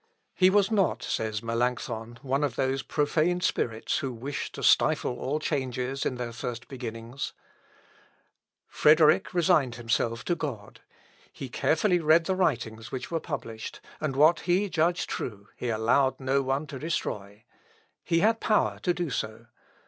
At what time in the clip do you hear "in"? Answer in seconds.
6.07-6.15